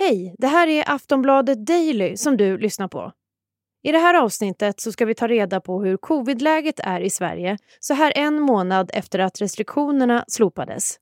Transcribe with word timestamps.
Hej, 0.00 0.34
det 0.38 0.46
här 0.46 0.68
är 0.68 0.84
Aftonbladet 0.86 1.66
Daily 1.66 2.16
som 2.16 2.36
du 2.36 2.58
lyssnar 2.58 2.88
på. 2.88 3.12
I 3.82 3.92
det 3.92 3.98
här 3.98 4.14
avsnittet 4.14 4.80
så 4.80 4.92
ska 4.92 5.04
vi 5.04 5.14
ta 5.14 5.28
reda 5.28 5.60
på 5.60 5.82
hur 5.82 5.96
covidläget 5.96 6.80
är 6.80 7.00
i 7.00 7.10
Sverige 7.10 7.58
så 7.80 7.94
här 7.94 8.12
en 8.16 8.40
månad 8.40 8.90
efter 8.94 9.18
att 9.18 9.40
restriktionerna 9.40 10.24
slopades. 10.28 10.98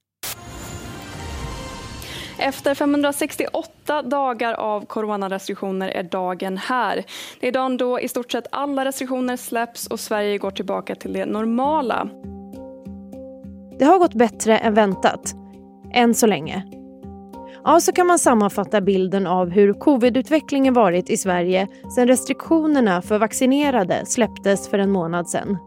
Efter 2.38 2.74
568 2.74 4.02
dagar 4.02 4.54
av 4.54 4.86
coronarestriktioner 4.86 5.88
är 5.88 6.02
dagen 6.02 6.56
här. 6.56 7.04
Det 7.40 7.48
är 7.48 7.52
dagen 7.52 7.76
då 7.76 8.00
i 8.00 8.08
stort 8.08 8.32
sett 8.32 8.46
alla 8.50 8.84
restriktioner 8.84 9.36
släpps 9.36 9.86
och 9.86 10.00
Sverige 10.00 10.38
går 10.38 10.50
tillbaka 10.50 10.94
till 10.94 11.12
det 11.12 11.26
normala. 11.26 12.08
Det 13.78 13.84
har 13.84 13.98
gått 13.98 14.14
bättre 14.14 14.58
än 14.58 14.74
väntat. 14.74 15.34
Än 15.92 16.14
så 16.14 16.26
länge. 16.26 16.75
Ja, 17.68 17.80
så 17.80 17.92
kan 17.92 18.06
man 18.06 18.18
sammanfatta 18.18 18.80
bilden 18.80 19.26
av 19.26 19.50
hur 19.50 19.72
covidutvecklingen 19.72 20.74
varit 20.74 21.10
i 21.10 21.16
Sverige 21.16 21.68
sedan 21.94 22.08
restriktionerna 22.08 23.02
för 23.02 23.18
vaccinerade 23.18 24.06
släpptes 24.06 24.68
för 24.68 24.78
en 24.78 24.90
månad 24.90 25.28
sedan. 25.28 25.58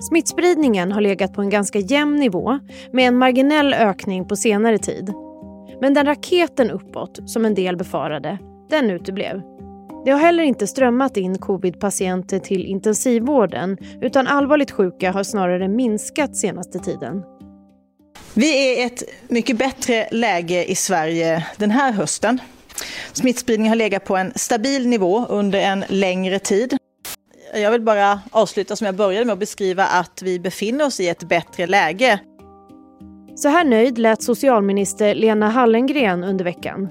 Smittspridningen 0.00 0.92
har 0.92 1.00
legat 1.00 1.34
på 1.34 1.42
en 1.42 1.50
ganska 1.50 1.78
jämn 1.78 2.16
nivå 2.16 2.58
med 2.92 3.08
en 3.08 3.18
marginell 3.18 3.74
ökning 3.74 4.28
på 4.28 4.36
senare 4.36 4.78
tid. 4.78 5.12
Men 5.80 5.94
den 5.94 6.06
raketen 6.06 6.70
uppåt, 6.70 7.30
som 7.30 7.44
en 7.44 7.54
del 7.54 7.76
befarade, 7.76 8.38
den 8.70 8.90
uteblev. 8.90 9.42
Det 10.04 10.10
har 10.10 10.18
heller 10.18 10.42
inte 10.42 10.66
strömmat 10.66 11.16
in 11.16 11.38
covidpatienter 11.38 12.38
till 12.38 12.66
intensivvården 12.66 13.78
utan 14.00 14.26
allvarligt 14.26 14.70
sjuka 14.70 15.12
har 15.12 15.22
snarare 15.22 15.68
minskat 15.68 16.36
senaste 16.36 16.78
tiden. 16.78 17.22
Vi 18.34 18.68
är 18.68 18.80
i 18.80 18.82
ett 18.82 19.02
mycket 19.28 19.58
bättre 19.58 20.08
läge 20.10 20.64
i 20.64 20.74
Sverige 20.74 21.46
den 21.56 21.70
här 21.70 21.92
hösten. 21.92 22.40
Smittspridningen 23.12 23.70
har 23.70 23.76
legat 23.76 24.04
på 24.04 24.16
en 24.16 24.32
stabil 24.36 24.88
nivå 24.88 25.26
under 25.28 25.58
en 25.58 25.84
längre 25.88 26.38
tid. 26.38 26.76
Jag 27.54 27.70
vill 27.70 27.80
bara 27.80 28.20
avsluta 28.30 28.76
som 28.76 28.84
jag 28.84 28.94
började 28.94 29.24
med 29.24 29.32
att 29.32 29.38
beskriva 29.38 29.84
att 29.84 30.22
vi 30.22 30.40
befinner 30.40 30.86
oss 30.86 31.00
i 31.00 31.08
ett 31.08 31.22
bättre 31.22 31.66
läge. 31.66 32.20
Så 33.34 33.48
här 33.48 33.64
nöjd 33.64 33.98
lät 33.98 34.22
socialminister 34.22 35.14
Lena 35.14 35.50
Hallengren 35.50 36.24
under 36.24 36.44
veckan. 36.44 36.88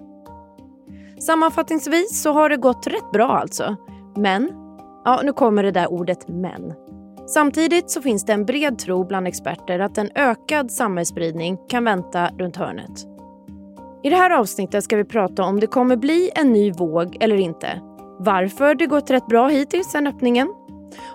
Sammanfattningsvis 1.20 2.22
så 2.22 2.34
har 2.34 2.50
det 2.50 2.58
gått 2.58 2.88
rätt 2.88 3.12
bra 3.14 3.28
alltså. 3.28 3.76
Men, 4.16 4.52
ja 5.06 5.22
nu 5.24 5.34
kommer 5.34 5.64
det 5.64 5.72
där 5.72 5.92
ordet 5.92 6.28
men. 6.28 6.74
Samtidigt 7.34 7.92
så 7.92 8.02
finns 8.02 8.26
det 8.26 8.34
en 8.34 8.46
bred 8.46 8.80
tro 8.80 9.04
bland 9.04 9.28
experter 9.28 9.80
att 9.80 9.98
en 9.98 10.10
ökad 10.16 10.72
samhällsspridning 10.72 11.58
kan 11.70 11.84
vänta 11.84 12.30
runt 12.38 12.56
hörnet. 12.56 12.92
I 14.04 14.10
det 14.10 14.16
här 14.16 14.30
avsnittet 14.32 14.84
ska 14.84 14.98
vi 14.98 15.04
prata 15.04 15.44
om 15.44 15.60
det 15.60 15.68
kommer 15.68 15.96
bli 15.96 16.32
en 16.36 16.54
ny 16.54 16.72
våg 16.72 17.18
eller 17.20 17.36
inte. 17.36 17.82
Varför 18.20 18.76
det 18.76 18.86
gått 18.86 19.12
rätt 19.12 19.28
bra 19.28 19.48
hittills 19.48 19.92
sen 19.92 20.08
öppningen. 20.08 20.54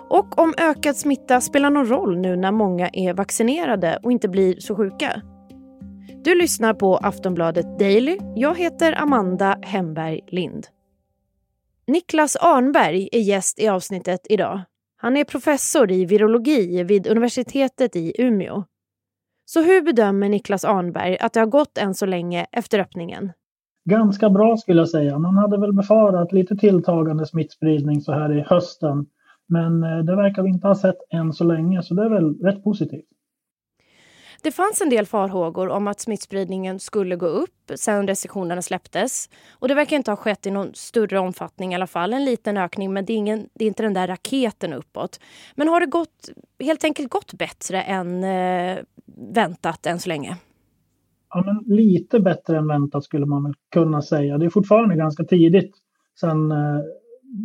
Och 0.09 0.39
om 0.39 0.53
ökad 0.57 0.95
smitta 0.95 1.41
spelar 1.41 1.69
någon 1.69 1.89
roll 1.89 2.17
nu 2.17 2.35
när 2.35 2.51
många 2.51 2.89
är 2.93 3.13
vaccinerade 3.13 3.99
och 4.03 4.11
inte 4.11 4.29
blir 4.29 4.59
så 4.59 4.75
sjuka. 4.75 5.21
Du 6.23 6.35
lyssnar 6.35 6.73
på 6.73 6.97
Aftonbladet 6.97 7.79
Daily. 7.79 8.17
Jag 8.35 8.57
heter 8.57 9.01
Amanda 9.01 9.57
Hemberg 9.61 10.21
Lind. 10.27 10.67
Niklas 11.87 12.35
Arnberg 12.35 13.09
är 13.11 13.19
gäst 13.19 13.59
i 13.59 13.67
avsnittet 13.67 14.21
idag. 14.29 14.61
Han 15.07 15.17
är 15.17 15.23
professor 15.23 15.91
i 15.91 16.05
virologi 16.05 16.83
vid 16.83 17.07
universitetet 17.07 17.95
i 17.95 18.13
Umeå. 18.17 18.63
Så 19.45 19.61
hur 19.61 19.81
bedömer 19.81 20.29
Niklas 20.29 20.65
Arnberg 20.65 21.17
att 21.17 21.33
det 21.33 21.39
har 21.39 21.47
gått 21.47 21.77
än 21.77 21.93
så 21.93 22.05
länge 22.05 22.45
efter 22.51 22.79
öppningen? 22.79 23.31
Ganska 23.89 24.29
bra 24.29 24.57
skulle 24.57 24.81
jag 24.81 24.89
säga. 24.89 25.19
Man 25.19 25.37
hade 25.37 25.57
väl 25.59 25.73
befarat 25.73 26.31
lite 26.31 26.55
tilltagande 26.55 27.25
smittspridning 27.25 28.01
så 28.01 28.11
här 28.11 28.37
i 28.37 28.41
hösten. 28.41 29.05
Men 29.47 29.83
eh, 29.83 29.97
det 29.97 30.15
verkar 30.15 30.43
vi 30.43 30.49
inte 30.49 30.67
ha 30.67 30.75
sett 30.75 30.97
än 31.09 31.33
så 31.33 31.43
länge, 31.43 31.83
så 31.83 31.93
det 31.93 32.05
är 32.05 32.09
väl 32.09 32.35
rätt 32.41 32.63
positivt. 32.63 33.09
Det 34.43 34.51
fanns 34.51 34.81
en 34.81 34.89
del 34.89 35.05
farhågor 35.05 35.69
om 35.69 35.87
att 35.87 35.99
smittspridningen 35.99 36.79
skulle 36.79 37.15
gå 37.15 37.25
upp 37.25 37.71
sen 37.75 38.07
restriktionerna 38.07 38.61
släpptes. 38.61 39.29
Och 39.59 39.67
det 39.67 39.73
verkar 39.75 39.97
inte 39.97 40.11
ha 40.11 40.15
skett 40.15 40.45
i 40.45 40.51
någon 40.51 40.73
större 40.73 41.19
omfattning 41.19 41.71
i 41.71 41.75
alla 41.75 41.87
fall. 41.87 42.13
En 42.13 42.25
liten 42.25 42.57
ökning, 42.57 42.93
men 42.93 43.05
det 43.05 43.13
är, 43.13 43.17
ingen, 43.17 43.49
det 43.53 43.65
är 43.65 43.67
inte 43.67 43.83
den 43.83 43.93
där 43.93 44.07
raketen 44.07 44.73
uppåt. 44.73 45.19
Men 45.55 45.67
har 45.67 45.79
det 45.79 45.85
gått, 45.85 46.29
helt 46.59 46.83
enkelt 46.83 47.09
gått 47.09 47.33
bättre 47.33 47.81
än 47.81 48.23
eh, 48.23 48.77
väntat 49.33 49.85
än 49.85 49.99
så 49.99 50.09
länge? 50.09 50.37
Ja, 51.29 51.43
men 51.45 51.75
lite 51.75 52.19
bättre 52.19 52.57
än 52.57 52.67
väntat 52.67 53.03
skulle 53.03 53.25
man 53.25 53.43
väl 53.43 53.53
kunna 53.73 54.01
säga. 54.01 54.37
Det 54.37 54.45
är 54.45 54.49
fortfarande 54.49 54.95
ganska 54.95 55.23
tidigt. 55.23 55.75
Sen, 56.19 56.51
eh, 56.51 56.79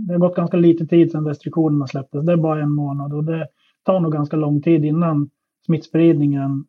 det 0.06 0.12
har 0.12 0.18
gått 0.18 0.36
ganska 0.36 0.56
lite 0.56 0.86
tid 0.86 1.10
sedan 1.10 1.26
restriktionerna 1.26 1.86
släpptes. 1.86 2.24
Det 2.24 2.32
är 2.32 2.36
bara 2.36 2.62
en 2.62 2.74
månad 2.74 3.12
och 3.12 3.24
det 3.24 3.48
tar 3.82 4.00
nog 4.00 4.12
ganska 4.12 4.36
lång 4.36 4.62
tid 4.62 4.84
innan 4.84 5.30
smittspridningen 5.66 6.64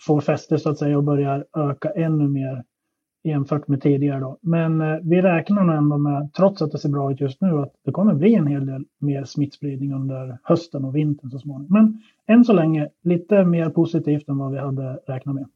får 0.00 0.20
fäste 0.20 0.58
så 0.58 0.70
att 0.70 0.78
säga 0.78 0.98
och 0.98 1.04
börjar 1.04 1.44
öka 1.56 1.90
ännu 1.90 2.28
mer 2.28 2.64
jämfört 3.24 3.68
med 3.68 3.82
tidigare. 3.82 4.20
Då. 4.20 4.38
Men 4.42 4.80
eh, 4.80 4.98
vi 5.02 5.22
räknar 5.22 5.64
nog 5.64 5.76
ändå 5.76 5.98
med, 5.98 6.30
trots 6.36 6.62
att 6.62 6.72
det 6.72 6.78
ser 6.78 6.88
bra 6.88 7.12
ut 7.12 7.20
just 7.20 7.40
nu, 7.40 7.58
att 7.58 7.72
det 7.84 7.92
kommer 7.92 8.14
bli 8.14 8.34
en 8.34 8.46
hel 8.46 8.66
del 8.66 8.84
mer 9.00 9.24
smittspridning 9.24 9.94
under 9.94 10.38
hösten 10.42 10.84
och 10.84 10.96
vintern 10.96 11.30
så 11.30 11.38
småningom. 11.38 11.72
Men 11.72 12.02
än 12.36 12.44
så 12.44 12.52
länge 12.52 12.88
lite 13.02 13.44
mer 13.44 13.70
positivt 13.70 14.28
än 14.28 14.38
vad 14.38 14.52
vi 14.52 14.58
hade 14.58 14.98
räknat 15.06 15.34
med. 15.34 15.46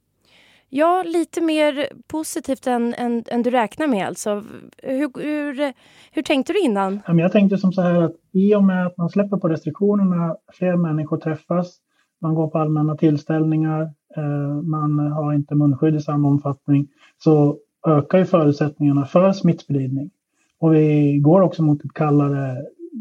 Ja, 0.69 1.03
lite 1.07 1.41
mer 1.41 1.89
positivt 2.07 2.67
än, 2.67 2.95
än, 2.95 3.25
än 3.27 3.43
du 3.43 3.51
räknar 3.51 3.87
med 3.87 4.07
alltså. 4.07 4.45
Hur, 4.83 5.23
hur, 5.23 5.73
hur 6.13 6.23
tänkte 6.23 6.53
du 6.53 6.61
innan? 6.61 7.01
Jag 7.07 7.33
tänkte 7.33 7.59
som 7.59 7.73
så 7.73 7.83
här 7.83 8.03
att 8.03 8.15
i 8.33 8.55
och 8.55 8.65
med 8.65 8.87
att 8.87 8.97
man 8.97 9.09
släpper 9.09 9.37
på 9.37 9.49
restriktionerna, 9.49 10.37
fler 10.53 10.77
människor 10.77 11.17
träffas, 11.17 11.79
man 12.21 12.35
går 12.35 12.49
på 12.49 12.59
allmänna 12.59 12.97
tillställningar, 12.97 13.91
Eh, 14.17 14.63
man 14.63 14.99
har 14.99 15.35
inte 15.35 15.55
munskydd 15.55 15.95
i 15.95 16.01
samma 16.01 16.29
omfattning, 16.29 16.89
så 17.19 17.57
ökar 17.87 18.19
ju 18.19 18.25
förutsättningarna 18.25 19.07
för 19.07 19.33
smittspridning. 19.33 20.11
Och 20.59 20.75
vi 20.75 21.19
går 21.19 21.41
också 21.41 21.63
mot 21.63 21.85
ett 21.85 21.93
kallare, 21.95 22.57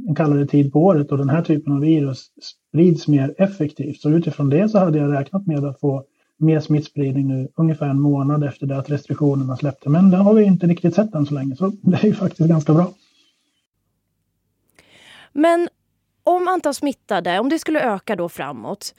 en 0.08 0.16
kallare 0.16 0.48
tid 0.48 0.74
på 0.74 0.84
året 0.84 1.12
och 1.12 1.18
den 1.18 1.30
här 1.30 1.42
typen 1.42 1.74
av 1.74 1.80
virus 1.80 2.32
sprids 2.42 3.08
mer 3.08 3.36
effektivt. 3.38 4.02
Så 4.02 4.10
utifrån 4.10 4.50
det 4.50 4.70
så 4.70 4.80
hade 4.80 4.98
jag 4.98 5.14
räknat 5.14 5.48
med 5.48 5.66
att 5.66 5.80
få 5.80 6.04
mer 6.38 6.60
smittspridning 6.60 7.28
nu 7.28 7.48
ungefär 7.56 7.90
en 7.90 8.02
månad 8.02 8.44
efter 8.44 8.68
det 8.68 8.78
att 8.78 8.90
restriktionerna 8.90 9.58
släppte. 9.58 9.90
Men 9.90 10.10
det 10.10 10.18
har 10.18 10.34
vi 10.34 10.44
inte 10.44 10.68
riktigt 10.68 10.96
sett 10.96 11.16
än 11.16 11.26
så 11.26 11.34
länge, 11.34 11.56
så 11.56 11.72
det 11.82 12.04
är 12.04 12.06
ju 12.06 12.14
faktiskt 12.14 12.50
ganska 12.50 12.74
bra. 12.74 12.92
Men 15.34 15.68
om 16.24 16.48
antal 16.48 16.74
smittade, 16.74 17.40
om 17.40 17.50
det 17.50 17.60
skulle 17.60 17.82
öka 17.82 18.16
då 18.16 18.30
framåt, 18.30 18.96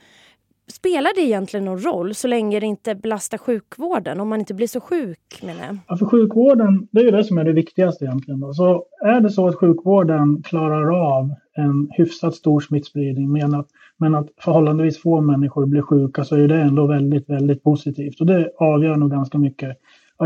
Spelar 0.72 1.14
det 1.14 1.20
egentligen 1.20 1.64
någon 1.64 1.78
roll 1.78 2.14
så 2.14 2.28
länge 2.28 2.60
det 2.60 2.66
inte 2.66 2.94
belastar 2.94 3.38
sjukvården? 3.38 4.20
Om 4.20 4.28
man 4.28 4.40
inte 4.40 4.54
blir 4.54 4.66
så 4.66 4.80
sjuk 4.80 5.42
menar 5.42 5.64
jag. 5.66 5.78
Ja, 5.88 5.96
för 5.96 6.06
sjukvården, 6.06 6.88
det 6.90 7.00
är 7.00 7.04
ju 7.04 7.10
det 7.10 7.24
som 7.24 7.38
är 7.38 7.44
det 7.44 7.52
viktigaste 7.52 8.04
egentligen. 8.04 8.40
Då. 8.40 8.54
Så 8.54 8.84
är 9.04 9.20
det 9.20 9.30
så 9.30 9.48
att 9.48 9.54
sjukvården 9.54 10.42
klarar 10.42 11.16
av 11.16 11.34
en 11.56 11.88
hyfsat 11.90 12.34
stor 12.34 12.60
smittspridning 12.60 13.32
men 13.32 13.54
att, 13.54 13.66
men 13.96 14.14
att 14.14 14.28
förhållandevis 14.40 15.02
få 15.02 15.20
människor 15.20 15.66
blir 15.66 15.82
sjuka 15.82 16.24
så 16.24 16.36
är 16.36 16.48
det 16.48 16.60
ändå 16.60 16.86
väldigt, 16.86 17.30
väldigt 17.30 17.62
positivt. 17.62 18.20
Och 18.20 18.26
det 18.26 18.50
avgör 18.58 18.96
nog 18.96 19.10
ganska 19.10 19.38
mycket, 19.38 19.76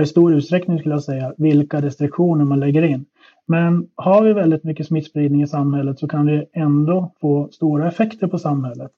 i 0.02 0.06
stor 0.06 0.34
utsträckning 0.34 0.78
skulle 0.78 0.94
jag 0.94 1.04
säga, 1.04 1.34
vilka 1.36 1.82
restriktioner 1.82 2.44
man 2.44 2.60
lägger 2.60 2.82
in. 2.82 3.04
Men 3.46 3.88
har 3.94 4.22
vi 4.22 4.32
väldigt 4.32 4.64
mycket 4.64 4.86
smittspridning 4.86 5.42
i 5.42 5.46
samhället 5.46 5.98
så 5.98 6.08
kan 6.08 6.26
det 6.26 6.46
ändå 6.52 7.12
få 7.20 7.48
stora 7.52 7.88
effekter 7.88 8.26
på 8.26 8.38
samhället. 8.38 8.90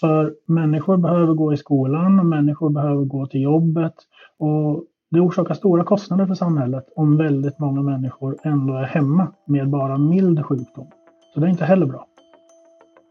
För 0.00 0.34
människor 0.46 0.96
behöver 0.96 1.34
gå 1.34 1.52
i 1.52 1.56
skolan 1.56 2.18
och 2.18 2.26
människor 2.26 2.70
behöver 2.70 3.04
gå 3.04 3.26
till 3.26 3.42
jobbet. 3.42 3.94
Och 4.38 4.84
det 5.10 5.20
orsakar 5.20 5.54
stora 5.54 5.84
kostnader 5.84 6.26
för 6.26 6.34
samhället 6.34 6.84
om 6.96 7.16
väldigt 7.16 7.58
många 7.58 7.82
människor 7.82 8.36
ändå 8.44 8.74
är 8.74 8.84
hemma 8.84 9.32
med 9.46 9.70
bara 9.70 9.98
mild 9.98 10.44
sjukdom. 10.44 10.86
Så 11.34 11.40
det 11.40 11.46
är 11.46 11.50
inte 11.50 11.64
heller 11.64 11.86
bra. 11.86 12.06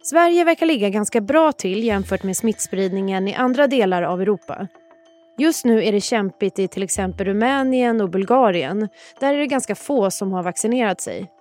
Sverige 0.03 0.43
verkar 0.43 0.65
ligga 0.65 0.89
ganska 0.89 1.21
bra 1.21 1.51
till 1.51 1.83
jämfört 1.83 2.23
med 2.23 2.37
smittspridningen 2.37 3.27
i 3.27 3.35
andra 3.35 3.67
delar 3.67 4.03
av 4.03 4.21
Europa. 4.21 4.67
Just 5.37 5.65
nu 5.65 5.83
är 5.83 5.91
det 5.91 6.01
kämpigt 6.01 6.59
i 6.59 6.67
till 6.67 6.83
exempel 6.83 7.27
Rumänien 7.27 8.01
och 8.01 8.09
Bulgarien. 8.09 8.87
Där 9.19 9.33
är 9.33 9.37
det 9.37 9.47
ganska 9.47 9.75
få 9.75 10.11
som 10.11 10.31
har 10.31 10.43
vaccinerat 10.43 11.01
sig. 11.01 11.31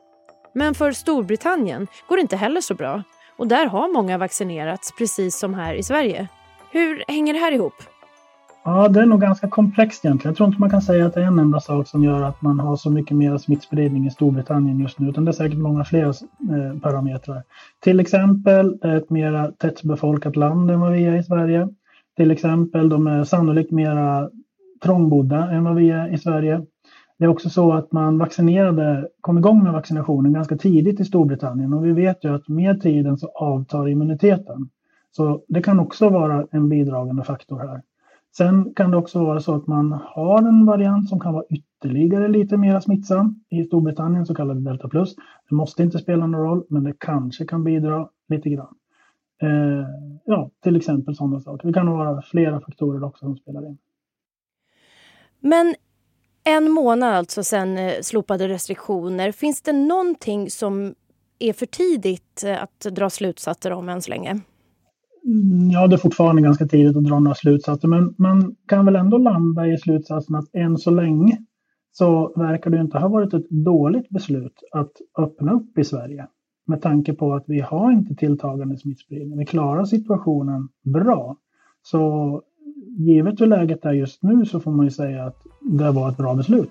Men 0.54 0.74
för 0.74 0.92
Storbritannien 0.92 1.86
går 2.08 2.16
det 2.16 2.22
inte 2.22 2.36
heller 2.36 2.60
så 2.60 2.74
bra. 2.74 3.02
Och 3.40 3.48
där 3.48 3.66
har 3.66 3.92
många 3.92 4.18
vaccinerats, 4.18 4.92
precis 4.98 5.38
som 5.38 5.54
här 5.54 5.74
i 5.74 5.82
Sverige. 5.82 6.28
Hur 6.70 7.04
hänger 7.08 7.32
det 7.32 7.38
här 7.38 7.52
ihop? 7.52 7.72
Ja, 8.64 8.88
det 8.88 9.00
är 9.00 9.06
nog 9.06 9.20
ganska 9.20 9.48
komplext 9.48 10.04
egentligen. 10.04 10.30
Jag 10.30 10.36
tror 10.36 10.46
inte 10.46 10.60
man 10.60 10.70
kan 10.70 10.82
säga 10.82 11.06
att 11.06 11.14
det 11.14 11.20
är 11.20 11.26
en 11.26 11.38
enda 11.38 11.60
sak 11.60 11.88
som 11.88 12.04
gör 12.04 12.22
att 12.22 12.42
man 12.42 12.60
har 12.60 12.76
så 12.76 12.90
mycket 12.90 13.16
mer 13.16 13.38
smittspridning 13.38 14.06
i 14.06 14.10
Storbritannien 14.10 14.80
just 14.80 14.98
nu, 14.98 15.08
utan 15.08 15.24
det 15.24 15.30
är 15.30 15.32
säkert 15.32 15.58
många 15.58 15.84
fler 15.84 16.06
eh, 16.06 16.80
parametrar. 16.82 17.42
Till 17.80 18.00
exempel 18.00 18.78
ett 18.82 19.10
mer 19.10 19.52
tättbefolkat 19.58 20.36
land 20.36 20.70
än 20.70 20.80
vad 20.80 20.92
vi 20.92 21.04
är 21.04 21.16
i 21.16 21.22
Sverige. 21.22 21.68
Till 22.16 22.30
exempel 22.30 22.88
de 22.88 23.06
är 23.06 23.24
sannolikt 23.24 23.70
mera 23.70 24.30
trångbodda 24.82 25.50
än 25.50 25.64
vad 25.64 25.74
vi 25.74 25.90
är 25.90 26.14
i 26.14 26.18
Sverige. 26.18 26.62
Det 27.20 27.24
är 27.24 27.28
också 27.28 27.50
så 27.50 27.72
att 27.72 27.92
man 27.92 28.18
vaccinerade, 28.18 29.08
kom 29.20 29.38
igång 29.38 29.62
med 29.62 29.72
vaccinationen 29.72 30.32
ganska 30.32 30.56
tidigt 30.56 31.00
i 31.00 31.04
Storbritannien 31.04 31.72
och 31.72 31.84
vi 31.84 31.92
vet 31.92 32.24
ju 32.24 32.34
att 32.34 32.48
med 32.48 32.82
tiden 32.82 33.18
så 33.18 33.28
avtar 33.28 33.88
immuniteten. 33.88 34.70
Så 35.10 35.44
det 35.48 35.62
kan 35.62 35.80
också 35.80 36.08
vara 36.08 36.46
en 36.50 36.68
bidragande 36.68 37.24
faktor 37.24 37.58
här. 37.58 37.82
Sen 38.36 38.74
kan 38.74 38.90
det 38.90 38.96
också 38.96 39.24
vara 39.24 39.40
så 39.40 39.54
att 39.54 39.66
man 39.66 39.92
har 39.92 40.38
en 40.38 40.66
variant 40.66 41.08
som 41.08 41.20
kan 41.20 41.32
vara 41.32 41.44
ytterligare 41.50 42.28
lite 42.28 42.56
mer 42.56 42.80
smittsam. 42.80 43.44
I 43.48 43.64
Storbritannien 43.64 44.26
så 44.26 44.34
kallad 44.34 44.64
delta 44.64 44.88
plus. 44.88 45.14
Det 45.48 45.54
måste 45.54 45.82
inte 45.82 45.98
spela 45.98 46.26
någon 46.26 46.40
roll, 46.40 46.64
men 46.68 46.84
det 46.84 46.94
kanske 46.98 47.44
kan 47.44 47.64
bidra 47.64 48.08
lite 48.28 48.50
grann. 48.50 48.74
Eh, 49.42 49.86
ja, 50.24 50.50
till 50.62 50.76
exempel 50.76 51.16
sådana 51.16 51.40
saker. 51.40 51.66
Det 51.68 51.74
kan 51.74 51.90
vara 51.90 52.22
flera 52.22 52.60
faktorer 52.60 53.04
också 53.04 53.24
som 53.24 53.36
spelar 53.36 53.66
in. 53.66 53.78
Men 55.40 55.74
en 56.44 56.70
månad 56.70 57.14
alltså 57.14 57.42
sen 57.42 57.78
eh, 57.78 57.92
slopade 58.02 58.48
restriktioner. 58.48 59.32
Finns 59.32 59.62
det 59.62 59.72
någonting 59.72 60.50
som 60.50 60.94
är 61.38 61.52
för 61.52 61.66
tidigt 61.66 62.44
eh, 62.46 62.62
att 62.62 62.80
dra 62.80 63.10
slutsatser 63.10 63.72
om 63.72 63.88
än 63.88 64.02
så 64.02 64.10
länge? 64.10 64.30
Mm, 65.24 65.70
ja, 65.70 65.86
det 65.86 65.96
är 65.96 65.98
fortfarande 65.98 66.42
ganska 66.42 66.66
tidigt 66.66 66.96
att 66.96 67.04
dra 67.04 67.18
några 67.18 67.34
slutsatser, 67.34 67.88
men 67.88 68.14
man 68.18 68.56
kan 68.68 68.84
väl 68.84 68.96
ändå 68.96 69.18
landa 69.18 69.66
i 69.66 69.78
slutsatsen 69.78 70.34
att 70.34 70.54
än 70.54 70.78
så 70.78 70.90
länge 70.90 71.38
så 71.92 72.32
verkar 72.36 72.70
det 72.70 72.80
inte 72.80 72.98
ha 72.98 73.08
varit 73.08 73.34
ett 73.34 73.50
dåligt 73.50 74.08
beslut 74.08 74.54
att 74.72 74.92
öppna 75.18 75.52
upp 75.52 75.78
i 75.78 75.84
Sverige. 75.84 76.26
Med 76.66 76.82
tanke 76.82 77.12
på 77.12 77.34
att 77.34 77.44
vi 77.46 77.60
har 77.60 77.92
inte 77.92 78.14
tilltagande 78.14 78.78
smittspridning. 78.78 79.38
Vi 79.38 79.46
klarar 79.46 79.84
situationen 79.84 80.68
bra. 80.84 81.36
Så 81.82 82.42
givet 82.98 83.40
hur 83.40 83.46
läget 83.46 83.84
är 83.84 83.92
just 83.92 84.22
nu 84.22 84.46
så 84.46 84.60
får 84.60 84.70
man 84.70 84.86
ju 84.86 84.90
säga 84.90 85.24
att 85.24 85.36
det 85.60 85.90
var 85.90 86.08
ett 86.08 86.16
bra 86.16 86.34
beslut. 86.34 86.70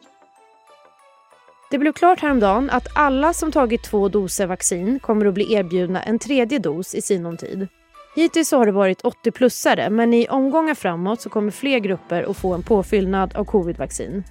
Det 1.72 1.78
blev 1.78 1.92
klart 1.92 2.20
häromdagen 2.20 2.70
att 2.70 2.88
alla 2.96 3.34
som 3.34 3.52
tagit 3.52 3.84
två 3.84 4.10
doser 4.10 4.48
vaccin 4.48 5.00
kommer 5.00 5.26
att 5.26 5.34
bli 5.34 5.54
erbjudna 5.54 6.02
en 6.02 6.20
tredje 6.20 6.60
dos 6.60 6.96
i 6.96 7.02
sinom 7.02 7.38
tid. 7.38 7.68
Hittills 8.16 8.52
har 8.52 8.66
det 8.66 8.72
varit 8.72 9.04
80-plussare 9.04 9.90
men 9.90 10.14
i 10.14 10.28
omgångar 10.28 10.76
framåt 10.76 11.22
så 11.22 11.30
kommer 11.30 11.52
fler 11.52 11.80
grupper 11.80 12.30
att 12.30 12.38
få 12.38 12.54
en 12.54 12.64
påfyllnad 12.64 13.36
av 13.36 13.46
covidvaccin. 13.46 14.24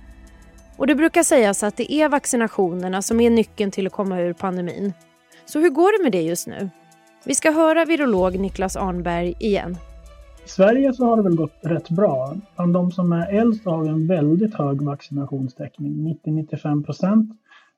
Och 0.76 0.86
det 0.86 0.94
brukar 0.94 1.22
sägas 1.22 1.62
att 1.62 1.76
det 1.76 1.92
är 1.92 2.08
vaccinationerna 2.08 3.02
som 3.02 3.20
är 3.20 3.30
nyckeln 3.30 3.70
till 3.70 3.86
att 3.86 3.92
komma 3.92 4.20
ur 4.20 4.32
pandemin. 4.32 4.92
Så 5.46 5.60
hur 5.60 5.70
går 5.70 5.98
det 5.98 6.02
med 6.02 6.12
det 6.12 6.22
just 6.22 6.46
nu? 6.46 6.70
Vi 7.24 7.34
ska 7.34 7.50
höra 7.50 7.84
virolog 7.84 8.38
Niklas 8.38 8.76
Arnberg 8.76 9.34
igen. 9.40 9.76
I 10.48 10.50
Sverige 10.50 10.92
så 10.92 11.04
har 11.04 11.16
det 11.16 11.22
väl 11.22 11.36
gått 11.36 11.58
rätt 11.62 11.90
bra. 11.90 12.34
Bland 12.56 12.74
de 12.74 12.90
som 12.90 13.12
är 13.12 13.32
äldst 13.32 13.64
har 13.64 13.82
vi 13.82 13.88
en 13.88 14.06
väldigt 14.06 14.54
hög 14.54 14.82
vaccinationstäckning, 14.82 16.18
90-95 16.24 16.84
procent. 16.84 17.30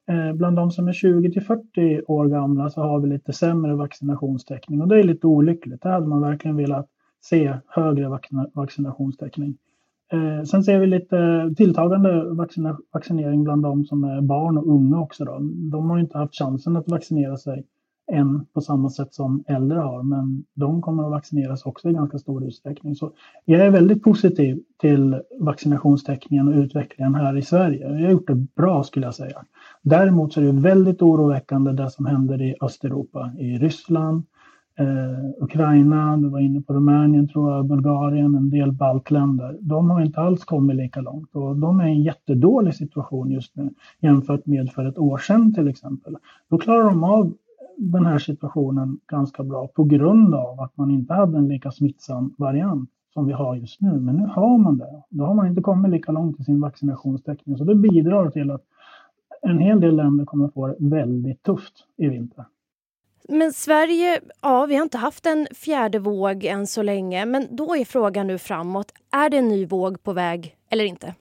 Eh, 0.09 0.33
bland 0.33 0.57
de 0.57 0.71
som 0.71 0.89
är 0.89 0.93
20 0.93 1.33
till 1.33 1.43
40 1.43 2.03
år 2.07 2.27
gamla 2.27 2.71
så 2.71 2.81
har 2.81 3.01
vi 3.01 3.09
lite 3.09 3.33
sämre 3.33 3.75
vaccinationstäckning 3.75 4.83
och 4.83 4.89
det 4.89 4.99
är 4.99 5.03
lite 5.03 5.27
olyckligt. 5.27 5.83
Där 5.83 5.91
hade 5.91 6.07
man 6.07 6.21
verkligen 6.21 6.57
velat 6.57 6.87
se 7.21 7.55
högre 7.67 8.19
vaccinationstäckning. 8.55 9.57
Eh, 10.13 10.45
sen 10.45 10.65
ser 10.65 10.79
vi 10.79 10.87
lite 10.87 11.51
tilltagande 11.57 12.25
vaccinering 12.93 13.45
bland 13.45 13.63
de 13.63 13.85
som 13.85 14.05
är 14.05 14.21
barn 14.21 14.59
och 14.59 14.69
unga 14.69 15.01
också. 15.01 15.25
Då. 15.25 15.39
De 15.71 15.91
har 15.91 15.99
inte 15.99 16.19
haft 16.19 16.39
chansen 16.39 16.77
att 16.77 16.89
vaccinera 16.89 17.37
sig 17.37 17.65
än 18.11 18.47
på 18.53 18.61
samma 18.61 18.91
sätt 18.91 19.15
som 19.15 19.45
äldre 19.47 19.79
har, 19.79 20.03
men 20.03 20.45
de 20.55 20.83
kommer 20.83 21.05
att 21.05 21.11
vaccineras 21.11 21.67
också 21.67 21.91
i 21.91 21.93
ganska 21.93 22.19
stor 22.19 22.45
utsträckning. 22.45 22.95
Så 22.95 23.13
jag 23.45 23.67
är 23.67 23.71
väldigt 23.71 24.03
positiv 24.03 24.63
till 24.81 25.21
vaccinationstäckningen 25.41 26.49
och 26.49 26.55
utvecklingen 26.55 27.15
här 27.15 27.37
i 27.37 27.43
Sverige. 27.43 27.93
Vi 27.93 28.05
har 28.05 28.11
gjort 28.11 28.27
det 28.27 28.47
bra 28.57 28.83
skulle 28.83 29.07
jag 29.07 29.15
säga. 29.15 29.45
Däremot 29.83 30.33
så 30.33 30.41
är 30.41 30.45
det 30.45 30.53
väldigt 30.53 31.03
oroväckande 31.03 31.73
det 31.73 31.91
som 31.91 32.07
händer 32.07 32.43
i 32.43 32.55
Östeuropa, 32.61 33.31
i 33.39 33.59
Ryssland, 33.59 34.23
eh, 34.79 35.43
Ukraina, 35.45 36.17
du 36.17 36.29
var 36.29 36.41
inne 36.41 36.61
på 36.63 36.75
Rumänien 36.75 37.29
tror 37.29 37.53
jag, 37.53 37.67
Bulgarien, 37.67 38.35
en 38.35 38.51
del 38.51 38.73
baltländer. 38.73 39.57
De 39.61 39.91
har 39.91 40.01
inte 40.01 40.21
alls 40.21 40.45
kommit 40.45 40.77
lika 40.77 41.01
långt 41.01 41.37
och 41.37 41.57
de 41.57 41.81
är 41.81 41.89
i 41.89 41.91
en 41.91 42.03
jättedålig 42.03 42.75
situation 42.75 43.31
just 43.31 43.57
nu 43.57 43.71
jämfört 44.01 44.47
med 44.47 44.71
för 44.71 44.87
ett 44.87 44.99
år 44.99 45.19
sedan 45.19 45.55
till 45.55 45.69
exempel. 45.69 46.17
Då 46.49 46.59
klarar 46.59 46.85
de 46.85 47.05
av 47.05 47.33
den 47.81 48.07
här 48.07 48.19
situationen 48.19 49.01
ganska 49.07 49.43
bra 49.43 49.69
på 49.69 49.85
grund 49.85 50.35
av 50.35 50.61
att 50.61 50.77
man 50.77 50.91
inte 50.91 51.15
hade 51.15 51.39
en 51.39 51.49
lika 51.49 51.71
smittsam 51.71 52.35
variant 52.39 52.91
som 53.15 53.27
vi 53.27 53.33
har 53.33 53.57
just 53.57 53.81
nu. 53.81 54.01
Men 54.01 54.17
nu 54.17 54.27
har 54.27 54.59
man 54.59 54.79
det. 54.79 55.03
Då 55.11 55.25
har 55.25 55.35
man 55.35 55.47
inte 55.47 55.61
kommit 55.61 55.91
lika 55.91 56.13
långt 56.13 56.41
i 56.41 56.45
sin 56.45 56.61
vaccinationstäckning. 56.61 57.57
Så 57.57 57.65
det 57.65 57.75
bidrar 57.75 58.31
till 58.31 58.51
att 58.51 58.63
en 59.43 59.59
hel 59.59 59.81
del 59.81 59.97
länder 59.97 60.25
kommer 60.25 60.49
få 60.49 60.67
det 60.67 60.77
väldigt 60.79 61.43
tufft 61.43 61.75
i 61.97 62.09
vinter. 62.09 62.45
Men 63.29 63.53
Sverige, 63.53 64.21
ja 64.43 64.67
vi 64.67 64.77
har 64.77 64.83
inte 64.83 64.99
haft 64.99 65.27
en 65.27 65.47
fjärde 65.55 65.99
våg 65.99 66.45
än 66.45 66.67
så 66.67 66.83
länge. 66.83 67.27
Men 67.27 67.47
då 67.51 67.77
är 67.77 67.85
frågan 67.85 68.27
nu 68.27 68.39
framåt, 68.39 68.93
är 69.13 69.31
det 69.31 69.37
en 69.37 69.49
ny 69.49 69.67
våg 69.67 70.03
på 70.03 70.13
väg 70.13 70.57
eller 70.71 70.85
inte? 70.85 71.15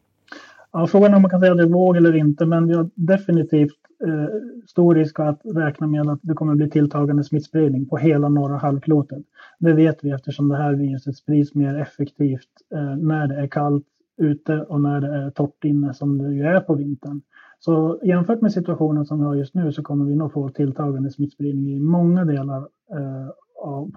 Ja, 0.71 0.88
frågan 0.88 1.12
är 1.12 1.15
om 1.15 1.21
man 1.21 1.31
kan 1.31 1.39
säga 1.39 1.51
att 1.51 1.57
det 1.57 1.63
är 1.63 1.73
våg 1.73 1.97
eller 1.97 2.15
inte, 2.15 2.45
men 2.45 2.67
vi 2.67 2.73
har 2.73 2.89
definitivt 2.95 3.78
eh, 4.07 4.30
stor 4.68 4.96
risk 4.96 5.19
att 5.19 5.42
räkna 5.44 5.88
med 5.88 6.10
att 6.10 6.19
det 6.22 6.34
kommer 6.34 6.56
bli 6.56 6.69
tilltagande 6.69 7.24
smittspridning 7.24 7.86
på 7.86 7.98
hela 7.98 8.30
norra 8.30 8.57
halvklotet. 8.57 9.24
Det 9.60 9.74
vet 9.74 10.04
vi 10.04 10.12
eftersom 10.12 10.48
det 10.48 10.57
här 10.57 10.74
viruset 10.74 11.16
sprids 11.16 11.56
mer 11.56 11.75
effektivt 11.75 12.50
eh, 12.75 12.96
när 12.96 13.28
det 13.28 13.36
är 13.36 13.48
kallt 13.48 13.86
ute 14.18 14.62
och 14.62 14.81
när 14.81 15.01
det 15.01 15.07
är 15.07 15.30
torrt 15.30 15.63
inne 15.63 15.94
som 15.94 16.18
det 16.18 16.34
ju 16.34 16.44
är 16.44 16.60
på 16.60 16.75
vintern. 16.75 17.22
Så 17.60 18.00
jämfört 18.04 18.42
med 18.42 18.51
situationen 18.51 19.06
som 19.06 19.19
vi 19.19 19.25
har 19.25 19.36
just 19.36 19.54
nu 19.54 19.72
så 19.72 19.84
kommer 19.84 20.06
vi 20.06 20.16
nog 20.16 20.34
få 20.34 20.50
tilltagande 20.50 21.12
smittspridning 21.12 21.72
i 21.75 21.80
många 21.80 22.25
delar 22.25 22.57
eh, 22.92 23.30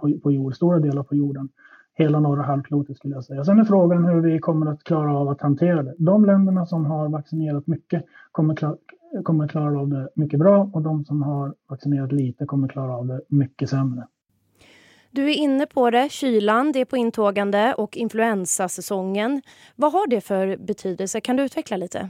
på, 0.01 0.19
på 0.23 0.33
jord, 0.33 0.55
stora 0.55 0.79
delar 0.79 1.03
på 1.03 1.15
jorden. 1.17 1.49
Hela 1.95 2.21
norra 2.21 2.43
halvklotet 2.43 2.97
skulle 2.97 3.15
jag 3.15 3.25
säga. 3.25 3.45
Sen 3.45 3.59
är 3.59 3.65
frågan 3.65 4.05
hur 4.05 4.21
vi 4.21 4.39
kommer 4.39 4.67
att 4.67 4.85
klara 4.85 5.17
av 5.17 5.29
att 5.29 5.41
hantera 5.41 5.83
det. 5.83 5.95
De 5.99 6.25
länderna 6.25 6.67
som 6.67 6.87
har 6.87 7.09
vaccinerat 7.09 7.67
mycket 7.67 8.05
kommer, 8.33 8.55
klar, 8.55 8.77
kommer 9.25 9.49
klara 9.49 9.81
av 9.81 9.89
det 9.89 10.09
mycket 10.15 10.39
bra 10.39 10.71
och 10.73 10.83
de 10.83 11.05
som 11.05 11.23
har 11.23 11.55
vaccinerat 11.69 12.13
lite 12.13 12.45
kommer 12.47 12.69
klara 12.69 12.97
av 12.97 13.07
det 13.07 13.21
mycket 13.29 13.71
sämre. 13.71 14.07
Du 15.11 15.31
är 15.31 15.35
inne 15.35 15.67
på 15.67 15.91
det, 15.91 16.13
kylan 16.13 16.73
det 16.73 16.81
är 16.81 16.85
på 16.85 16.97
intågande 16.97 17.75
och 17.75 17.97
influensasäsongen. 17.97 19.43
Vad 19.77 19.93
har 19.93 20.07
det 20.07 20.21
för 20.21 20.57
betydelse? 20.57 21.21
Kan 21.21 21.37
du 21.37 21.43
utveckla 21.43 21.77
lite? 21.77 22.09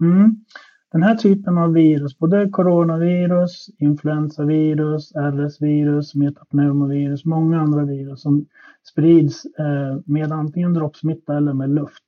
Mm. 0.00 0.44
Den 0.92 1.02
här 1.02 1.14
typen 1.14 1.58
av 1.58 1.72
virus, 1.72 2.18
både 2.18 2.48
coronavirus, 2.50 3.66
influensavirus, 3.78 5.12
RS-virus, 5.14 6.14
metapneumovirus, 6.14 7.24
många 7.24 7.60
andra 7.60 7.84
virus 7.84 8.22
som 8.22 8.46
sprids 8.82 9.44
eh, 9.44 10.00
med 10.04 10.32
antingen 10.32 10.74
droppsmitta 10.74 11.36
eller 11.36 11.52
med 11.52 11.70
luft, 11.70 12.04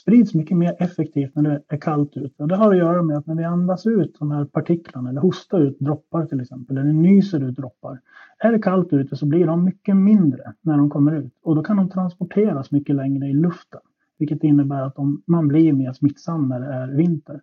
sprids 0.00 0.34
mycket 0.34 0.56
mer 0.56 0.76
effektivt 0.78 1.34
när 1.34 1.42
det 1.42 1.62
är 1.68 1.76
kallt 1.76 2.16
ute. 2.16 2.42
Och 2.42 2.48
det 2.48 2.56
har 2.56 2.72
att 2.72 2.78
göra 2.78 3.02
med 3.02 3.16
att 3.16 3.26
när 3.26 3.34
vi 3.34 3.44
andas 3.44 3.86
ut 3.86 4.16
de 4.18 4.30
här 4.30 4.44
partiklarna 4.44 5.10
eller 5.10 5.20
hostar 5.20 5.60
ut 5.60 5.78
droppar 5.78 6.26
till 6.26 6.40
exempel, 6.40 6.78
eller 6.78 6.92
nyser 6.92 7.48
ut 7.48 7.56
droppar. 7.56 8.00
Är 8.38 8.52
det 8.52 8.58
kallt 8.58 8.92
ute 8.92 9.16
så 9.16 9.26
blir 9.26 9.46
de 9.46 9.64
mycket 9.64 9.96
mindre 9.96 10.52
när 10.60 10.76
de 10.76 10.90
kommer 10.90 11.12
ut 11.12 11.32
och 11.42 11.56
då 11.56 11.62
kan 11.62 11.76
de 11.76 11.88
transporteras 11.88 12.70
mycket 12.70 12.96
längre 12.96 13.26
i 13.26 13.32
luften 13.32 13.80
vilket 14.18 14.44
innebär 14.44 14.82
att 14.82 14.94
de, 14.94 15.22
man 15.26 15.48
blir 15.48 15.72
mer 15.72 15.92
smittsam 15.92 16.48
när 16.48 16.60
det 16.60 16.66
är 16.66 16.88
vinter. 16.88 17.40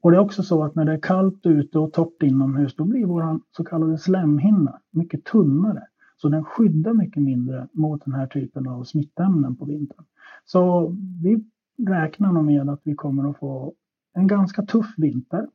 Och 0.00 0.10
det 0.10 0.16
är 0.16 0.20
också 0.20 0.42
så 0.42 0.64
att 0.64 0.74
när 0.74 0.84
det 0.84 0.92
är 0.92 1.00
kallt 1.00 1.46
ute 1.46 1.78
och 1.78 1.92
torrt 1.92 2.22
inomhus, 2.22 2.74
då 2.76 2.84
blir 2.84 3.06
vår 3.06 3.40
så 3.56 3.64
kallade 3.64 3.98
slemhinna 3.98 4.80
mycket 4.90 5.24
tunnare. 5.24 5.82
Så 6.16 6.28
den 6.28 6.44
skyddar 6.44 6.92
mycket 6.92 7.22
mindre 7.22 7.68
mot 7.72 8.04
den 8.04 8.14
här 8.14 8.26
typen 8.26 8.68
av 8.68 8.84
smittämnen 8.84 9.56
på 9.56 9.64
vintern. 9.64 10.04
Så 10.44 10.94
vi 11.22 11.44
räknar 11.78 12.32
nog 12.32 12.44
med 12.44 12.68
att 12.70 12.80
vi 12.82 12.94
kommer 12.94 13.30
att 13.30 13.38
få 13.38 13.72
en 14.14 14.26
ganska 14.26 14.62
tuff 14.62 14.94
vinter. 14.96 15.46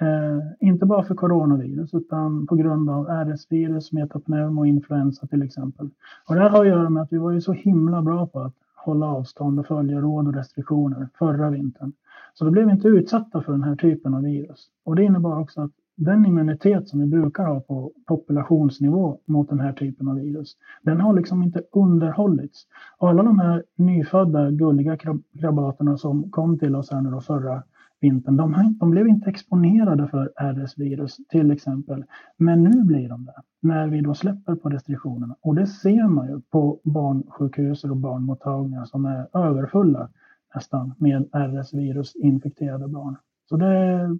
Eh, 0.00 0.68
inte 0.68 0.86
bara 0.86 1.04
för 1.04 1.14
coronavirus 1.14 1.94
utan 1.94 2.46
på 2.46 2.56
grund 2.56 2.90
av 2.90 3.06
RS-virus, 3.06 3.92
metapneum 3.92 4.58
och 4.58 4.66
influensa 4.66 5.26
till 5.26 5.42
exempel. 5.42 5.90
Och 6.28 6.34
det 6.34 6.40
här 6.40 6.50
har 6.50 6.60
att 6.60 6.68
göra 6.68 6.90
med 6.90 7.02
att 7.02 7.12
vi 7.12 7.18
var 7.18 7.30
ju 7.30 7.40
så 7.40 7.52
himla 7.52 8.02
bra 8.02 8.26
på 8.26 8.40
att 8.40 8.54
hålla 8.74 9.06
avstånd 9.06 9.60
och 9.60 9.66
följa 9.66 10.00
råd 10.00 10.28
och 10.28 10.34
restriktioner 10.34 11.08
förra 11.18 11.50
vintern. 11.50 11.92
Så 12.34 12.44
då 12.44 12.50
blev 12.50 12.66
vi 12.66 12.72
inte 12.72 12.88
utsatta 12.88 13.42
för 13.42 13.52
den 13.52 13.62
här 13.62 13.76
typen 13.76 14.14
av 14.14 14.22
virus. 14.22 14.66
Och 14.84 14.96
det 14.96 15.04
innebar 15.04 15.40
också 15.40 15.60
att 15.60 15.72
den 15.96 16.26
immunitet 16.26 16.88
som 16.88 17.00
vi 17.00 17.06
brukar 17.06 17.44
ha 17.44 17.60
på 17.60 17.92
populationsnivå 18.06 19.18
mot 19.26 19.48
den 19.48 19.60
här 19.60 19.72
typen 19.72 20.08
av 20.08 20.14
virus, 20.14 20.56
den 20.82 21.00
har 21.00 21.14
liksom 21.14 21.42
inte 21.42 21.62
underhållits. 21.72 22.66
Och 22.98 23.08
alla 23.08 23.22
de 23.22 23.38
här 23.38 23.64
nyfödda 23.76 24.50
gulliga 24.50 24.98
krabaterna 25.40 25.96
som 25.96 26.30
kom 26.30 26.58
till 26.58 26.76
oss 26.76 26.90
här 26.90 27.00
nu 27.00 27.10
då 27.10 27.20
förra 27.20 27.62
vintern, 28.00 28.36
de, 28.36 28.76
de 28.80 28.90
blev 28.90 29.08
inte 29.08 29.30
exponerade 29.30 30.08
för 30.08 30.32
RS-virus 30.36 31.16
till 31.28 31.50
exempel. 31.50 32.04
Men 32.36 32.62
nu 32.62 32.84
blir 32.84 33.08
de 33.08 33.24
det 33.24 33.42
när 33.60 33.88
vi 33.88 34.00
då 34.00 34.14
släpper 34.14 34.54
på 34.54 34.68
restriktionerna. 34.68 35.36
Och 35.40 35.54
det 35.54 35.66
ser 35.66 36.08
man 36.08 36.28
ju 36.28 36.40
på 36.40 36.80
barnsjukhus 36.84 37.84
och 37.84 37.96
barnmottagningar 37.96 38.84
som 38.84 39.04
är 39.04 39.36
överfulla 39.38 40.08
nästan 40.54 40.94
med 40.98 41.28
RS-virus 41.32 42.16
infekterade 42.16 42.88
barn. 42.88 43.16
Så 43.48 43.56
det, 43.56 44.18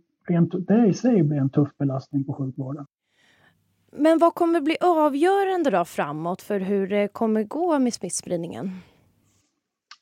det 0.67 0.87
i 0.87 0.95
sig 0.95 1.23
blir 1.23 1.39
en 1.39 1.51
tuff 1.51 1.69
belastning 1.79 2.25
på 2.25 2.33
sjukvården. 2.33 2.87
Men 3.93 4.19
vad 4.19 4.35
kommer 4.35 4.61
bli 4.61 4.77
avgörande 4.81 5.71
då 5.71 5.85
framåt 5.85 6.43
för 6.43 6.61
hur 6.61 6.89
det 6.89 7.09
kommer 7.09 7.45
gå 7.45 7.79
med 7.79 7.95
smittspridningen? 7.95 8.71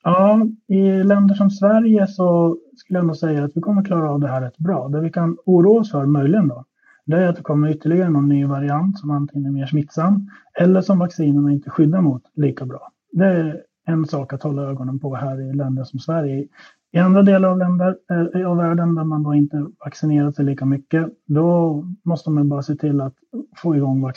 Ja, 0.03 0.47
i 0.67 1.03
länder 1.03 1.35
som 1.35 1.51
Sverige 1.51 2.07
så 2.07 2.57
skulle 2.77 2.99
jag 2.99 3.07
nog 3.07 3.17
säga 3.17 3.45
att 3.45 3.57
vi 3.57 3.61
kommer 3.61 3.85
klara 3.85 4.11
av 4.11 4.21
det 4.21 4.29
här 4.29 4.41
rätt 4.41 4.59
bra. 4.59 4.89
Det 4.89 5.01
vi 5.01 5.11
kan 5.11 5.37
oroa 5.47 5.81
oss 5.81 5.91
för 5.91 6.07
möjligen 6.07 6.49
då, 6.49 6.65
det 7.05 7.17
är 7.17 7.29
att 7.29 7.37
det 7.37 7.43
kommer 7.43 7.71
ytterligare 7.71 8.11
någon 8.11 8.29
ny 8.29 8.45
variant 8.45 8.99
som 8.99 9.11
antingen 9.11 9.47
är 9.47 9.51
mer 9.51 9.67
smittsam 9.67 10.31
eller 10.59 10.81
som 10.81 10.99
vaccinerna 10.99 11.53
inte 11.53 11.71
skyddar 11.71 12.01
mot 12.01 12.23
lika 12.35 12.67
bra. 12.67 12.93
Det 13.13 13.25
är 13.25 13.63
en 13.87 14.07
sak 14.07 14.33
att 14.33 14.43
hålla 14.43 14.63
ögonen 14.63 14.99
på 14.99 15.15
här 15.15 15.41
i 15.41 15.55
länder 15.55 15.85
som 15.85 15.99
Sverige. 15.99 16.49
I 16.95 16.99
andra 16.99 17.23
delar 17.23 17.49
av, 17.49 17.59
länder, 17.59 17.97
äh, 18.35 18.51
av 18.51 18.57
världen 18.57 18.95
där 18.95 19.05
man 19.05 19.23
då 19.23 19.35
inte 19.35 19.67
vaccinerat 19.85 20.37
sig 20.37 20.45
lika 20.45 20.65
mycket, 20.65 21.07
då 21.27 21.83
måste 22.05 22.31
man 22.31 22.49
bara 22.49 22.63
se 22.63 22.75
till 22.75 23.01
att 23.01 23.15
få 23.57 23.77
igång 23.77 24.11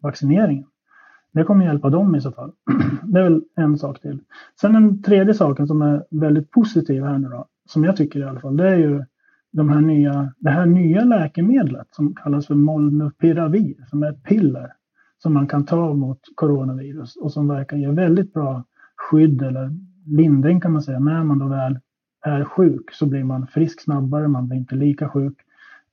vaccineringen. 0.00 0.66
Det 1.32 1.44
kommer 1.44 1.64
hjälpa 1.64 1.90
dem 1.90 2.14
i 2.14 2.20
så 2.20 2.32
fall. 2.32 2.52
Det 3.02 3.18
är 3.18 3.22
väl 3.22 3.42
en 3.56 3.78
sak 3.78 4.00
till. 4.00 4.20
Sen 4.60 4.72
den 4.72 5.02
tredje 5.02 5.34
saken 5.34 5.66
som 5.66 5.82
är 5.82 6.04
väldigt 6.10 6.50
positiv 6.50 7.04
här 7.04 7.18
nu 7.18 7.28
då, 7.28 7.46
som 7.66 7.84
jag 7.84 7.96
tycker 7.96 8.20
i 8.20 8.24
alla 8.24 8.40
fall, 8.40 8.56
det 8.56 8.68
är 8.68 8.76
ju 8.76 9.04
de 9.52 9.68
här 9.68 9.80
nya, 9.80 10.32
det 10.38 10.50
här 10.50 10.66
nya 10.66 11.04
läkemedlet 11.04 11.86
som 11.90 12.14
kallas 12.14 12.46
för 12.46 12.54
Molnupiravir, 12.54 13.84
som 13.86 14.02
är 14.02 14.10
ett 14.10 14.22
piller 14.22 14.72
som 15.18 15.34
man 15.34 15.46
kan 15.46 15.64
ta 15.64 15.94
mot 15.94 16.20
coronavirus 16.34 17.16
och 17.16 17.32
som 17.32 17.48
verkar 17.48 17.76
ge 17.76 17.90
väldigt 17.90 18.32
bra 18.32 18.64
skydd 18.96 19.42
eller 19.42 19.70
lindring 20.06 20.60
kan 20.60 20.72
man 20.72 20.82
säga. 20.82 20.98
När 20.98 21.24
man 21.24 21.38
då 21.38 21.48
väl 21.48 21.78
är 22.24 22.44
sjuk 22.44 22.92
så 22.92 23.06
blir 23.06 23.24
man 23.24 23.46
frisk 23.46 23.80
snabbare, 23.80 24.28
man 24.28 24.48
blir 24.48 24.58
inte 24.58 24.74
lika 24.74 25.08
sjuk. 25.08 25.38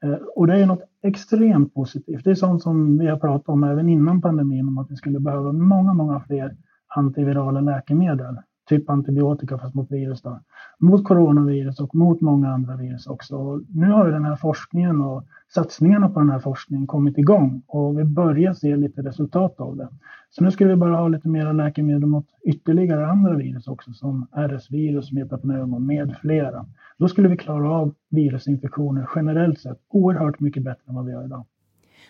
Eh, 0.03 0.17
och 0.35 0.47
det 0.47 0.61
är 0.61 0.65
något 0.65 0.83
extremt 1.03 1.73
positivt. 1.73 2.23
Det 2.23 2.31
är 2.31 2.35
sånt 2.35 2.63
som 2.63 2.97
vi 2.97 3.07
har 3.07 3.17
pratat 3.17 3.49
om 3.49 3.63
även 3.63 3.89
innan 3.89 4.21
pandemin, 4.21 4.67
om 4.67 4.77
att 4.77 4.91
vi 4.91 4.95
skulle 4.95 5.19
behöva 5.19 5.51
många, 5.51 5.93
många 5.93 6.19
fler 6.19 6.55
antivirala 6.87 7.61
läkemedel 7.61 8.37
typ 8.71 8.89
antibiotika 8.89 9.57
fast 9.57 9.75
mot 9.75 9.91
virus 9.91 10.21
då, 10.21 10.39
mot 10.79 11.03
coronavirus 11.03 11.79
och 11.79 11.95
mot 11.95 12.21
många 12.21 12.49
andra 12.49 12.75
virus 12.75 13.07
också. 13.07 13.35
Och 13.35 13.61
nu 13.69 13.89
har 13.91 14.05
ju 14.05 14.11
den 14.11 14.25
här 14.25 14.35
forskningen 14.35 15.01
och 15.01 15.23
satsningarna 15.49 16.09
på 16.09 16.19
den 16.19 16.29
här 16.29 16.39
forskningen 16.39 16.87
kommit 16.87 17.17
igång 17.17 17.61
och 17.67 17.99
vi 17.99 18.03
börjar 18.03 18.53
se 18.53 18.75
lite 18.75 19.01
resultat 19.01 19.59
av 19.59 19.77
det. 19.77 19.87
Så 20.29 20.43
nu 20.43 20.51
ska 20.51 20.67
vi 20.67 20.75
bara 20.75 20.95
ha 20.95 21.07
lite 21.07 21.27
mer 21.27 21.53
läkemedel 21.53 22.05
mot 22.05 22.25
ytterligare 22.45 23.07
andra 23.07 23.35
virus 23.35 23.67
också 23.67 23.93
som 23.93 24.27
RS-virus, 24.31 25.11
metapneuma 25.11 25.79
med 25.79 26.15
flera. 26.21 26.65
Då 26.97 27.07
skulle 27.07 27.27
vi 27.27 27.37
klara 27.37 27.71
av 27.71 27.93
virusinfektioner 28.09 29.09
generellt 29.15 29.59
sett 29.59 29.79
oerhört 29.89 30.39
mycket 30.39 30.63
bättre 30.63 30.83
än 30.87 30.95
vad 30.95 31.05
vi 31.05 31.11
gör 31.11 31.25
idag. 31.25 31.45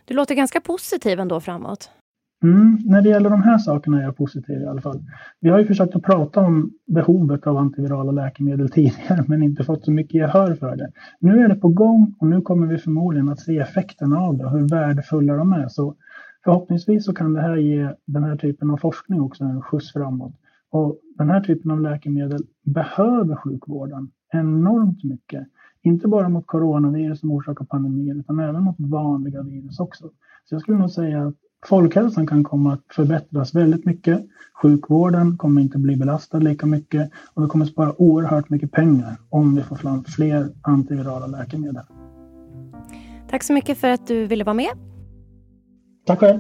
Du 0.06 0.14
låter 0.14 0.36
ganska 0.36 0.62
positiv 0.62 1.20
ändå 1.20 1.40
framåt. 1.40 1.90
Mm, 2.44 2.80
när 2.86 3.02
det 3.02 3.10
gäller 3.10 3.30
de 3.30 3.42
här 3.42 3.58
sakerna 3.58 4.00
är 4.00 4.04
jag 4.04 4.18
positiv 4.18 4.62
i 4.62 4.66
alla 4.66 4.82
fall. 4.82 5.04
Vi 5.40 5.50
har 5.50 5.60
ju 5.60 5.66
försökt 5.66 5.96
att 5.96 6.04
prata 6.04 6.40
om 6.40 6.72
behovet 6.88 7.48
av 7.48 7.58
antivirala 7.58 8.12
läkemedel 8.12 8.70
tidigare 8.72 9.24
men 9.28 9.44
inte 9.44 9.64
fått 9.64 9.86
så 9.86 9.92
mycket 9.92 10.14
gehör 10.14 10.56
för 10.56 10.76
det. 10.76 10.92
Nu 11.20 11.40
är 11.44 11.50
det 11.50 11.56
på 11.56 11.68
gång 11.68 12.16
och 12.20 12.28
nu 12.28 12.42
kommer 12.42 12.68
vi 12.68 12.78
förmodligen 12.78 13.30
att 13.30 13.40
se 13.40 13.58
effekterna 13.58 14.20
av 14.20 14.38
det, 14.38 14.46
och 14.46 14.52
hur 14.52 14.68
värdefulla 14.68 15.36
de 15.36 15.54
är. 15.54 15.68
Så 15.68 15.96
förhoppningsvis 16.44 17.06
så 17.06 17.14
kan 17.14 17.34
det 17.34 17.42
här 17.42 17.58
ge 17.58 17.94
den 18.06 18.24
här 18.24 18.36
typen 18.36 18.70
av 18.70 18.78
forskning 18.78 19.22
också 19.22 19.44
en 19.44 19.62
skjuts 19.62 19.94
framåt. 19.94 20.34
Och 20.72 21.00
den 21.18 21.30
här 21.30 21.42
typen 21.42 21.72
av 21.72 21.82
läkemedel 21.82 22.42
behöver 22.66 23.36
sjukvården 23.36 24.12
enormt 24.34 25.04
mycket. 25.04 25.48
Inte 25.84 26.08
bara 26.08 26.30
mot 26.30 26.48
coronavirus 26.48 27.20
som 27.20 27.32
orsakar 27.32 27.66
pandemier 27.66 28.20
utan 28.20 28.40
även 28.40 28.64
mot 28.64 28.76
vanliga 28.80 29.42
virus 29.42 29.80
också. 29.80 30.10
Så 30.46 30.56
jag 30.56 30.62
skulle 30.62 30.78
nog 30.78 30.90
säga 30.90 31.28
att 31.28 31.36
folkhälsan 31.66 32.28
kan 32.28 32.44
komma 32.44 32.74
att 32.74 32.96
förbättras 32.96 33.56
väldigt 33.56 33.86
mycket. 33.86 34.26
Sjukvården 34.62 35.38
kommer 35.38 35.62
inte 35.62 35.78
bli 35.78 35.96
belastad 35.96 36.40
lika 36.40 36.66
mycket 36.66 37.12
och 37.34 37.44
vi 37.44 37.48
kommer 37.48 37.66
spara 37.66 38.02
oerhört 38.02 38.50
mycket 38.50 38.72
pengar 38.72 39.18
om 39.30 39.56
vi 39.56 39.62
får 39.62 39.76
fram 39.76 40.04
fler 40.04 40.50
antivirala 40.62 41.28
läkemedel. 41.28 41.84
Tack 43.30 43.44
så 43.44 43.54
mycket 43.54 43.78
för 43.78 43.88
att 43.88 44.08
du 44.08 44.28
ville 44.28 44.44
vara 44.44 44.54
med. 44.54 44.72
Tack 46.06 46.20
själv. 46.20 46.40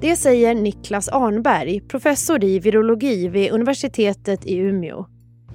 Det 0.00 0.16
säger 0.16 0.54
Niklas 0.54 1.08
Arnberg, 1.08 1.80
professor 1.80 2.44
i 2.44 2.58
virologi 2.58 3.28
vid 3.28 3.52
universitetet 3.52 4.46
i 4.46 4.56
Umeå. 4.56 5.06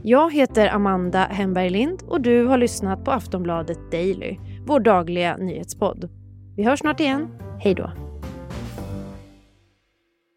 Jag 0.03 0.33
heter 0.33 0.67
Amanda 0.67 1.19
Hemberg 1.19 1.69
Lind 1.69 2.03
och 2.07 2.21
du 2.21 2.45
har 2.45 2.57
lyssnat 2.57 3.05
på 3.05 3.11
Aftonbladet 3.11 3.91
Daily, 3.91 4.37
vår 4.65 4.79
dagliga 4.79 5.37
nyhetspodd. 5.37 6.09
Vi 6.57 6.63
hörs 6.63 6.79
snart 6.79 6.99
igen. 6.99 7.27
Hej 7.59 7.73
då. 7.73 7.91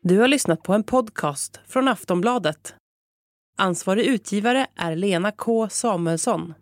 Du 0.02 0.18
har 0.18 0.28
lyssnat 0.28 0.62
på 0.62 0.72
en 0.72 0.82
podcast 0.82 1.60
från 1.66 1.88
Aftonbladet. 1.88 2.74
Ansvarig 3.58 4.04
utgivare 4.04 4.66
är 4.76 4.96
Lena 4.96 5.32
K 5.32 5.68
Samuelsson. 5.68 6.54